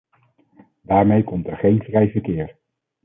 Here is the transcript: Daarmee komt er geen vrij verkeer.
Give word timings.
Daarmee 0.81 1.23
komt 1.23 1.47
er 1.47 1.57
geen 1.57 1.83
vrij 1.83 2.09
verkeer. 2.11 2.57